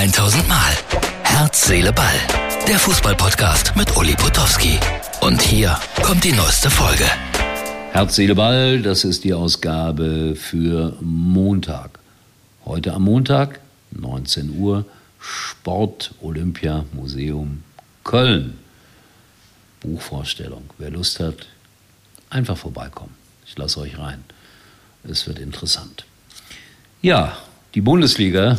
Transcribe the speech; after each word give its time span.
1000 0.00 0.48
Mal. 0.48 0.72
Herz, 1.24 1.66
Seele, 1.66 1.92
Ball. 1.92 2.14
Der 2.66 2.78
Fußballpodcast 2.78 3.76
mit 3.76 3.94
Uli 3.98 4.14
Potowski. 4.14 4.80
Und 5.20 5.42
hier 5.42 5.78
kommt 6.02 6.24
die 6.24 6.32
neueste 6.32 6.70
Folge. 6.70 7.04
Herz, 7.92 8.16
Seele, 8.16 8.34
Ball, 8.34 8.80
das 8.80 9.04
ist 9.04 9.24
die 9.24 9.34
Ausgabe 9.34 10.36
für 10.36 10.96
Montag. 11.02 11.98
Heute 12.64 12.94
am 12.94 13.02
Montag, 13.02 13.60
19 13.90 14.58
Uhr, 14.58 14.86
Sport 15.18 16.14
Olympia 16.22 16.86
Museum 16.94 17.62
Köln. 18.02 18.58
Buchvorstellung. 19.80 20.70
Wer 20.78 20.92
Lust 20.92 21.20
hat, 21.20 21.46
einfach 22.30 22.56
vorbeikommen. 22.56 23.14
Ich 23.44 23.58
lasse 23.58 23.80
euch 23.80 23.98
rein. 23.98 24.24
Es 25.04 25.26
wird 25.26 25.38
interessant. 25.38 26.06
Ja, 27.02 27.36
die 27.74 27.82
Bundesliga 27.82 28.58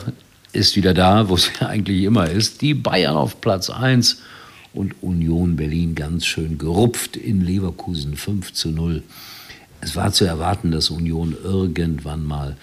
ist 0.53 0.75
wieder 0.75 0.93
da, 0.93 1.29
wo 1.29 1.37
sie 1.37 1.51
eigentlich 1.59 2.03
immer 2.03 2.29
ist. 2.29 2.61
Die 2.61 2.73
Bayern 2.73 3.15
auf 3.15 3.41
Platz 3.41 3.69
1 3.69 4.21
und 4.73 4.95
Union 5.01 5.55
Berlin 5.55 5.95
ganz 5.95 6.25
schön 6.25 6.57
gerupft 6.57 7.17
in 7.17 7.41
Leverkusen 7.41 8.15
5 8.15 8.53
zu 8.53 8.69
0. 8.69 9.03
Es 9.81 9.95
war 9.95 10.13
zu 10.13 10.25
erwarten, 10.25 10.71
dass 10.71 10.89
Union 10.89 11.35
irgendwann 11.43 12.25
mal 12.25 12.55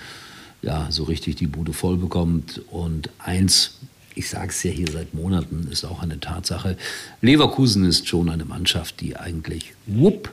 ja, 0.62 0.86
so 0.90 1.04
richtig 1.04 1.36
die 1.36 1.46
Bude 1.46 1.72
voll 1.72 1.96
bekommt. 1.96 2.62
Und 2.70 3.10
eins, 3.18 3.78
ich 4.14 4.28
sage 4.28 4.48
es 4.48 4.62
ja 4.62 4.70
hier 4.70 4.90
seit 4.90 5.14
Monaten, 5.14 5.68
ist 5.70 5.84
auch 5.84 6.02
eine 6.02 6.20
Tatsache. 6.20 6.76
Leverkusen 7.20 7.84
ist 7.84 8.08
schon 8.08 8.28
eine 8.28 8.44
Mannschaft, 8.44 9.00
die 9.00 9.16
eigentlich 9.16 9.74
wupp, 9.86 10.32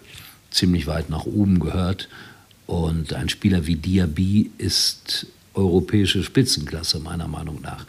ziemlich 0.51 0.87
weit 0.87 1.09
nach 1.09 1.25
oben 1.25 1.59
gehört. 1.59 2.07
Und 2.67 3.13
ein 3.13 3.29
Spieler 3.29 3.67
wie 3.67 3.75
Diaby 3.75 4.51
ist 4.57 5.27
europäische 5.55 6.23
Spitzenklasse, 6.23 6.99
meiner 6.99 7.27
Meinung 7.27 7.61
nach. 7.61 7.85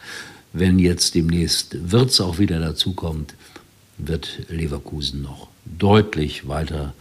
Wenn 0.53 0.79
jetzt 0.79 1.15
demnächst 1.15 1.91
Wirtz 1.91 2.19
auch 2.19 2.39
wieder 2.39 2.59
dazukommt, 2.59 3.35
wird 3.97 4.39
Leverkusen 4.49 5.21
noch 5.21 5.47
deutlich 5.65 6.47
weiter 6.47 6.93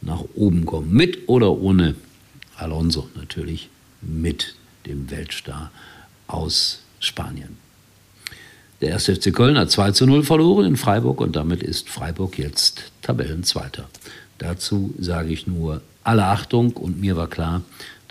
nach 0.00 0.24
oben 0.34 0.64
kommen. 0.66 0.92
Mit 0.92 1.28
oder 1.28 1.52
ohne 1.52 1.94
Alonso 2.56 3.08
natürlich, 3.14 3.68
mit 4.00 4.54
dem 4.86 5.10
Weltstar 5.10 5.70
aus 6.26 6.82
Spanien. 7.00 7.56
Der 8.80 8.94
1. 8.94 9.04
FC 9.04 9.32
Köln 9.32 9.56
hat 9.56 9.70
2 9.70 9.92
zu 9.92 10.06
0 10.06 10.24
verloren 10.24 10.66
in 10.66 10.76
Freiburg 10.76 11.20
und 11.20 11.36
damit 11.36 11.62
ist 11.62 11.88
Freiburg 11.88 12.38
jetzt 12.38 12.92
Tabellenzweiter. 13.02 13.88
Dazu 14.38 14.94
sage 14.98 15.32
ich 15.32 15.46
nur 15.46 15.80
alle 16.02 16.26
Achtung 16.26 16.72
und 16.72 17.00
mir 17.00 17.16
war 17.16 17.28
klar, 17.28 17.62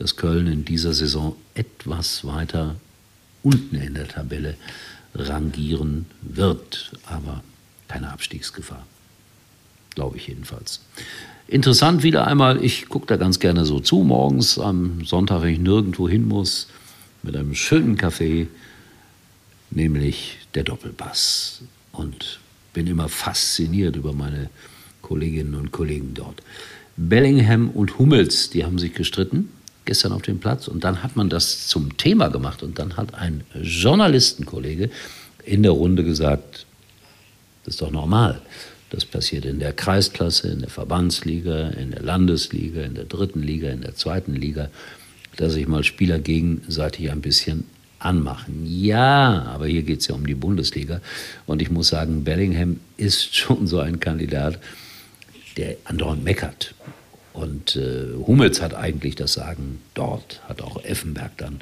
dass 0.04 0.18
Köln 0.18 0.48
in 0.48 0.66
dieser 0.66 0.94
Saison 0.94 1.38
etwas 1.54 2.26
weiter 2.26 2.76
unten 3.42 3.78
in 3.78 3.94
der 3.94 4.10
Tabelle 4.10 4.58
rangieren 5.16 6.08
wird, 6.22 6.92
aber 7.06 7.42
keine 7.88 8.12
Abstiegsgefahr. 8.12 8.86
Glaube 9.96 10.18
ich 10.18 10.28
jedenfalls. 10.28 10.82
Interessant 11.48 12.04
wieder 12.04 12.28
einmal, 12.28 12.62
ich 12.62 12.90
gucke 12.90 13.06
da 13.06 13.16
ganz 13.16 13.40
gerne 13.40 13.64
so 13.64 13.80
zu, 13.80 14.04
morgens 14.04 14.60
am 14.60 15.06
Sonntag, 15.06 15.42
wenn 15.42 15.54
ich 15.54 15.60
nirgendwo 15.60 16.10
hin 16.10 16.28
muss, 16.28 16.68
mit 17.22 17.38
einem 17.38 17.56
schönen 17.56 17.96
Kaffee, 17.96 18.48
nämlich 19.72 20.40
der 20.54 20.66
Doppelpass. 20.66 21.62
Und 21.94 22.42
bin 22.74 22.88
immer 22.88 23.08
fasziniert 23.08 23.96
über 23.96 24.12
meine 24.12 24.50
Kolleginnen 25.02 25.56
und 25.56 25.72
Kollegen 25.72 26.14
dort. 26.14 26.44
Bellingham 26.98 27.70
und 27.70 28.00
Hummels, 28.00 28.50
die 28.50 28.66
haben 28.66 28.80
sich 28.80 28.94
gestritten 28.94 29.48
gestern 29.86 30.12
auf 30.12 30.22
dem 30.22 30.40
Platz 30.40 30.68
und 30.68 30.84
dann 30.84 31.04
hat 31.04 31.16
man 31.16 31.30
das 31.30 31.68
zum 31.68 31.98
Thema 31.98 32.30
gemacht 32.30 32.64
und 32.64 32.80
dann 32.80 32.98
hat 32.98 33.14
ein 33.14 33.44
Journalistenkollege 33.62 34.90
in 35.46 35.64
der 35.64 35.74
Runde 35.74 36.04
gesagt, 36.04 36.66
das 37.66 37.76
ist 37.76 37.82
doch 37.82 37.92
normal. 37.92 38.42
Das 38.90 39.06
passiert 39.06 39.46
in 39.46 39.60
der 39.60 39.74
Kreisklasse, 39.74 40.50
in 40.50 40.60
der 40.60 40.70
Verbandsliga, 40.70 41.70
in 41.70 41.92
der 41.92 42.04
Landesliga, 42.04 42.82
in 42.82 42.94
der 42.94 43.06
dritten 43.06 43.42
Liga, 43.42 43.72
in 43.72 43.82
der 43.82 43.96
zweiten 43.96 44.36
Liga, 44.36 44.70
dass 45.36 45.54
sich 45.54 45.68
mal 45.68 45.84
Spieler 45.84 46.20
gegenseitig 46.20 47.10
ein 47.10 47.22
bisschen 47.22 47.66
anmachen. 47.98 48.66
Ja, 48.68 49.44
aber 49.48 49.68
hier 49.68 49.82
geht 49.84 50.02
es 50.02 50.08
ja 50.08 50.16
um 50.16 50.28
die 50.28 50.36
Bundesliga. 50.36 51.02
Und 51.46 51.62
ich 51.62 51.72
muss 51.72 51.88
sagen, 51.88 52.24
Bellingham 52.24 52.80
ist 52.98 53.36
schon 53.36 53.66
so 53.68 53.80
ein 53.80 54.00
Kandidat, 54.00 54.60
der 55.58 55.78
andauernd 55.86 56.24
meckert. 56.24 56.76
Und 57.34 57.76
äh, 57.76 58.14
Hummels 58.26 58.62
hat 58.62 58.76
eigentlich 58.76 59.16
das 59.16 59.34
Sagen 59.34 59.82
dort, 59.96 60.42
hat 60.48 60.62
auch 60.62 60.84
Effenberg 60.84 61.36
dann 61.38 61.60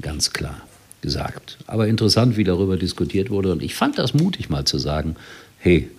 ganz 0.00 0.32
klar 0.32 0.60
gesagt. 1.00 1.58
Aber 1.66 1.88
interessant, 1.88 2.36
wie 2.36 2.44
darüber 2.44 2.76
diskutiert 2.76 3.30
wurde. 3.30 3.50
Und 3.52 3.62
ich 3.62 3.74
fand 3.74 3.98
das 3.98 4.12
mutig 4.12 4.50
mal 4.50 4.64
zu 4.64 4.78
sagen, 4.78 5.16
hey, 5.58 5.90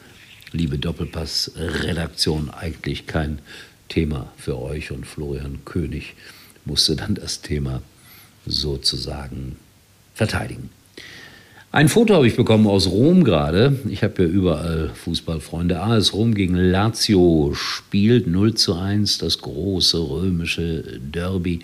liebe 0.52 0.78
Doppelpass-Redaktion, 0.78 2.52
eigentlich 2.52 3.08
kein 3.08 3.40
Thema 3.90 4.32
für 4.38 4.58
euch. 4.60 4.92
Und 4.92 5.06
Florian 5.08 5.66
König 5.66 6.14
musste 6.66 6.96
dann 6.96 7.16
das 7.16 7.42
Thema 7.42 7.82
sozusagen 8.46 9.58
verteidigen. 10.14 10.70
Ein 11.78 11.90
Foto 11.90 12.16
habe 12.16 12.26
ich 12.26 12.36
bekommen 12.36 12.66
aus 12.66 12.88
Rom 12.88 13.24
gerade. 13.24 13.80
Ich 13.88 14.02
habe 14.02 14.24
ja 14.24 14.28
überall 14.28 14.90
Fußballfreunde. 14.96 15.80
AS 15.80 16.12
Rom 16.12 16.34
gegen 16.34 16.56
Lazio 16.56 17.52
spielt 17.54 18.26
0 18.26 18.56
zu 18.56 18.74
1, 18.74 19.20
das 19.20 19.38
große 19.42 20.00
römische 20.10 21.00
Derby. 21.00 21.60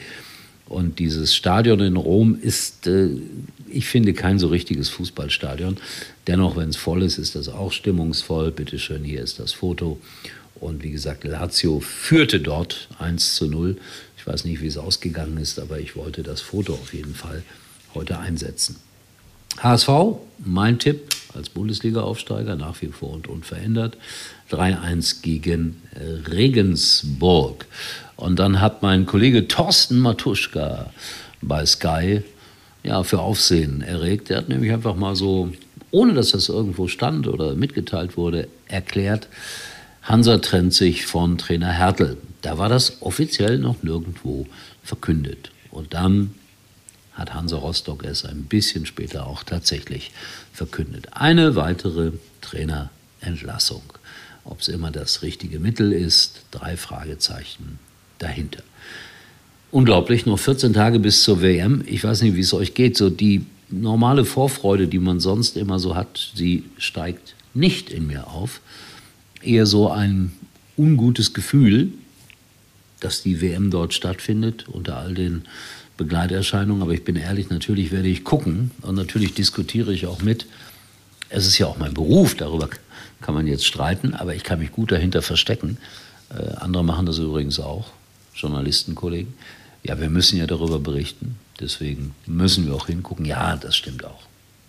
Und 0.67 0.99
dieses 0.99 1.35
Stadion 1.35 1.79
in 1.79 1.97
Rom 1.97 2.37
ist, 2.39 2.85
äh, 2.85 3.09
ich 3.67 3.87
finde, 3.87 4.13
kein 4.13 4.37
so 4.37 4.49
richtiges 4.49 4.89
Fußballstadion. 4.89 5.77
Dennoch, 6.27 6.57
wenn 6.57 6.69
es 6.69 6.77
voll 6.77 7.01
ist, 7.01 7.17
ist 7.17 7.33
das 7.33 7.49
auch 7.49 7.71
stimmungsvoll. 7.71 8.51
Bitte 8.51 8.77
schön, 8.77 9.03
hier 9.03 9.23
ist 9.23 9.39
das 9.39 9.51
Foto. 9.51 9.99
Und 10.59 10.83
wie 10.83 10.91
gesagt, 10.91 11.23
Lazio 11.23 11.79
führte 11.79 12.39
dort 12.39 12.87
1 12.99 13.33
zu 13.33 13.47
0. 13.47 13.77
Ich 14.19 14.27
weiß 14.27 14.45
nicht, 14.45 14.61
wie 14.61 14.67
es 14.67 14.77
ausgegangen 14.77 15.37
ist, 15.37 15.57
aber 15.57 15.79
ich 15.79 15.95
wollte 15.95 16.21
das 16.21 16.39
Foto 16.39 16.73
auf 16.73 16.93
jeden 16.93 17.15
Fall 17.15 17.41
heute 17.95 18.19
einsetzen. 18.19 18.75
HSV, 19.59 19.89
mein 20.39 20.79
Tipp 20.79 21.13
als 21.35 21.49
Bundesliga-Aufsteiger, 21.49 22.55
nach 22.55 22.81
wie 22.81 22.87
vor 22.87 23.11
und 23.11 23.27
unverändert. 23.27 23.97
3-1 24.51 25.21
gegen 25.21 25.81
Regensburg. 26.29 27.65
Und 28.15 28.37
dann 28.39 28.61
hat 28.61 28.83
mein 28.83 29.05
Kollege 29.05 29.47
Thorsten 29.47 29.99
Matuschka 29.99 30.91
bei 31.41 31.65
Sky 31.65 32.21
ja, 32.83 33.03
für 33.03 33.19
Aufsehen 33.19 33.81
erregt. 33.81 34.29
Er 34.29 34.37
hat 34.37 34.49
nämlich 34.49 34.71
einfach 34.71 34.95
mal 34.95 35.15
so, 35.15 35.51
ohne 35.91 36.13
dass 36.13 36.31
das 36.31 36.49
irgendwo 36.49 36.87
stand 36.87 37.27
oder 37.27 37.55
mitgeteilt 37.55 38.17
wurde, 38.17 38.47
erklärt, 38.67 39.27
Hansa 40.03 40.37
trennt 40.39 40.73
sich 40.73 41.05
von 41.05 41.37
Trainer 41.37 41.71
Hertel. 41.71 42.17
Da 42.41 42.57
war 42.57 42.67
das 42.67 43.01
offiziell 43.01 43.57
noch 43.57 43.83
nirgendwo 43.83 44.45
verkündet. 44.83 45.51
Und 45.71 45.93
dann 45.93 46.33
hat 47.13 47.33
Hansa 47.33 47.57
Rostock 47.57 48.03
es 48.03 48.25
ein 48.25 48.43
bisschen 48.43 48.85
später 48.85 49.27
auch 49.27 49.43
tatsächlich 49.43 50.11
verkündet. 50.51 51.07
Eine 51.11 51.55
weitere 51.55 52.11
Trainerentlassung. 52.41 53.83
Ob 54.45 54.59
es 54.59 54.67
immer 54.67 54.91
das 54.91 55.21
richtige 55.21 55.59
Mittel 55.59 55.93
ist, 55.93 56.41
drei 56.51 56.75
Fragezeichen 56.75 57.79
dahinter. 58.19 58.63
Unglaublich, 59.71 60.25
noch 60.25 60.37
14 60.37 60.73
Tage 60.73 60.99
bis 60.99 61.23
zur 61.23 61.41
WM. 61.41 61.83
Ich 61.85 62.03
weiß 62.03 62.21
nicht, 62.21 62.35
wie 62.35 62.41
es 62.41 62.53
euch 62.53 62.73
geht. 62.73 62.97
So 62.97 63.09
die 63.09 63.45
normale 63.69 64.25
Vorfreude, 64.25 64.87
die 64.87 64.99
man 64.99 65.19
sonst 65.19 65.57
immer 65.57 65.79
so 65.79 65.95
hat, 65.95 66.31
sie 66.35 66.63
steigt 66.77 67.35
nicht 67.53 67.89
in 67.89 68.07
mir 68.07 68.27
auf. 68.27 68.61
Eher 69.41 69.65
so 69.65 69.89
ein 69.89 70.33
ungutes 70.77 71.33
Gefühl, 71.33 71.91
dass 72.99 73.23
die 73.23 73.41
WM 73.41 73.69
dort 73.69 73.93
stattfindet, 73.93 74.67
unter 74.69 74.97
all 74.97 75.13
den 75.13 75.43
Begleiterscheinungen. 75.97 76.81
Aber 76.81 76.93
ich 76.93 77.03
bin 77.03 77.15
ehrlich, 77.15 77.49
natürlich 77.49 77.91
werde 77.91 78.07
ich 78.07 78.23
gucken 78.23 78.71
und 78.81 78.95
natürlich 78.95 79.33
diskutiere 79.33 79.93
ich 79.93 80.07
auch 80.07 80.21
mit. 80.21 80.45
Es 81.29 81.47
ist 81.47 81.57
ja 81.57 81.67
auch 81.67 81.77
mein 81.77 81.93
Beruf, 81.93 82.35
darüber 82.35 82.69
kann 83.21 83.33
man 83.33 83.47
jetzt 83.47 83.65
streiten, 83.65 84.13
aber 84.13 84.35
ich 84.35 84.43
kann 84.43 84.59
mich 84.59 84.71
gut 84.71 84.91
dahinter 84.91 85.21
verstecken. 85.21 85.77
Äh, 86.29 86.55
andere 86.57 86.83
machen 86.83 87.05
das 87.05 87.17
übrigens 87.17 87.59
auch, 87.59 87.87
Journalistenkollegen. 88.35 89.33
Ja, 89.83 89.99
wir 89.99 90.09
müssen 90.09 90.37
ja 90.37 90.45
darüber 90.45 90.79
berichten, 90.79 91.35
deswegen 91.59 92.13
müssen 92.25 92.67
wir 92.67 92.75
auch 92.75 92.87
hingucken. 92.87 93.25
Ja, 93.25 93.55
das 93.55 93.75
stimmt 93.75 94.05
auch. 94.05 94.23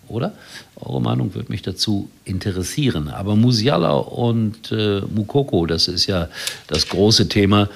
Oder? 0.09 0.35
Eure 0.77 1.01
Meinung 1.01 1.35
würde 1.35 1.51
mich 1.51 1.63
dazu 1.63 2.11
interessieren. 2.25 3.09
Aber 3.09 3.37
Musiala 3.37 3.93
und 3.93 4.71
äh, 4.71 5.01
Mukoko, 5.01 5.67
das 5.67 5.89
ist 5.89 6.07
ja 6.07 6.29
das 6.67 6.89
große 6.89 7.29
Thema 7.29 7.69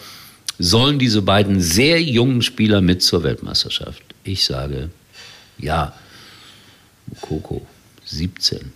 sollen 0.59 0.99
diese 0.99 1.23
beiden 1.23 1.61
sehr 1.61 2.03
jungen 2.03 2.43
Spieler 2.43 2.81
mit 2.81 3.03
zur 3.03 3.23
Weltmeisterschaft? 3.23 4.03
Ich 4.25 4.45
sage 4.45 4.91
ja. 5.59 5.95
Coco, 7.21 7.67
17. 8.05 8.73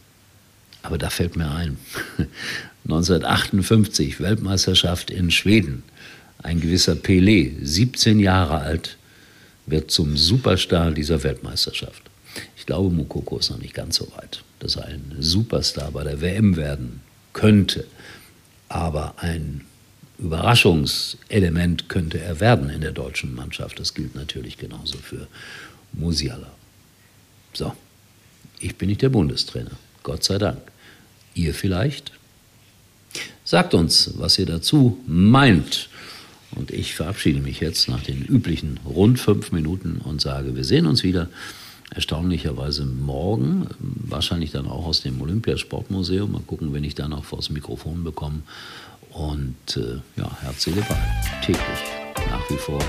Aber 0.82 0.98
da 0.98 1.10
fällt 1.10 1.36
mir 1.36 1.50
ein, 1.50 1.76
1958 2.84 4.20
Weltmeisterschaft 4.20 5.10
in 5.10 5.30
Schweden. 5.30 5.82
Ein 6.42 6.60
gewisser 6.60 6.94
Pelé, 6.94 7.52
17 7.62 8.18
Jahre 8.18 8.58
alt, 8.58 8.96
wird 9.66 9.90
zum 9.90 10.16
Superstar 10.16 10.90
dieser 10.90 11.22
Weltmeisterschaft. 11.22 12.02
Ich 12.56 12.66
glaube, 12.66 12.92
Mukoko 12.92 13.38
ist 13.38 13.50
noch 13.50 13.58
nicht 13.58 13.74
ganz 13.74 13.96
so 13.96 14.10
weit, 14.16 14.42
dass 14.58 14.76
er 14.76 14.86
ein 14.86 15.14
Superstar 15.20 15.92
bei 15.92 16.02
der 16.02 16.20
WM 16.20 16.56
werden 16.56 17.00
könnte. 17.32 17.86
Aber 18.68 19.14
ein 19.18 19.60
Überraschungselement 20.22 21.88
könnte 21.88 22.20
er 22.20 22.38
werden 22.38 22.70
in 22.70 22.80
der 22.80 22.92
deutschen 22.92 23.34
Mannschaft. 23.34 23.80
Das 23.80 23.92
gilt 23.92 24.14
natürlich 24.14 24.56
genauso 24.56 24.98
für 24.98 25.26
Musiala. 25.92 26.50
So, 27.52 27.74
ich 28.60 28.76
bin 28.76 28.88
nicht 28.88 29.02
der 29.02 29.08
Bundestrainer, 29.08 29.72
Gott 30.02 30.22
sei 30.22 30.38
Dank. 30.38 30.60
Ihr 31.34 31.54
vielleicht? 31.54 32.12
Sagt 33.44 33.74
uns, 33.74 34.12
was 34.16 34.38
ihr 34.38 34.46
dazu 34.46 34.98
meint. 35.06 35.88
Und 36.54 36.70
ich 36.70 36.94
verabschiede 36.94 37.40
mich 37.40 37.60
jetzt 37.60 37.88
nach 37.88 38.02
den 38.02 38.22
üblichen 38.22 38.78
rund 38.84 39.18
fünf 39.18 39.52
Minuten 39.52 39.96
und 40.04 40.20
sage, 40.20 40.54
wir 40.54 40.64
sehen 40.64 40.86
uns 40.86 41.02
wieder. 41.02 41.28
Erstaunlicherweise 41.94 42.86
morgen, 42.86 43.66
wahrscheinlich 43.78 44.50
dann 44.50 44.66
auch 44.66 44.86
aus 44.86 45.02
dem 45.02 45.20
Olympiasportmuseum. 45.20 46.32
Mal 46.32 46.42
gucken, 46.46 46.72
wenn 46.72 46.84
ich 46.84 46.94
da 46.94 47.08
noch 47.08 47.24
vors 47.24 47.50
Mikrofon 47.50 48.04
bekomme. 48.04 48.42
Und 49.12 49.76
äh, 49.76 50.00
ja, 50.20 50.30
Herz, 50.42 50.62
Seele, 50.62 50.82
Ball. 50.82 50.98
Täglich, 51.44 51.60
nach 52.30 52.48
wie 52.50 52.56
vor 52.56 52.80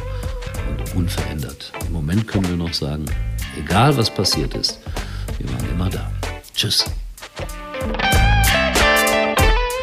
und 0.69 0.95
unverändert. 0.95 1.71
Im 1.85 1.93
Moment 1.93 2.27
können 2.27 2.47
wir 2.47 2.55
noch 2.55 2.73
sagen, 2.73 3.05
egal 3.57 3.95
was 3.97 4.09
passiert 4.09 4.53
ist, 4.53 4.79
wir 5.39 5.51
waren 5.51 5.69
immer 5.69 5.89
da. 5.89 6.11
Tschüss. 6.55 6.85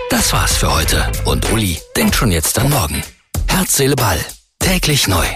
Das 0.09 0.33
war's 0.33 0.57
für 0.57 0.73
heute. 0.73 1.11
Und 1.25 1.51
Uli 1.53 1.79
denkt 1.97 2.15
schon 2.15 2.31
jetzt 2.31 2.59
an 2.59 2.71
morgen. 2.71 3.03
Herz, 3.47 3.77
Seele, 3.77 3.97
Ball. 3.97 4.19
Täglich 4.59 5.09
neu. 5.09 5.27